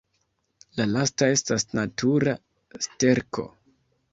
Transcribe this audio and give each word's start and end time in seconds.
La 0.79 0.87
lasta 0.93 1.27
estas 1.35 1.67
natura 1.81 2.35
sterko. 2.87 3.47